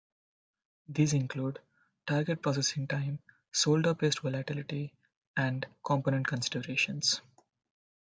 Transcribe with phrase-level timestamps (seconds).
[0.89, 1.59] These include:
[2.07, 3.19] target processing time,
[3.51, 4.93] solder paste volatility,
[5.37, 7.21] and component considerations.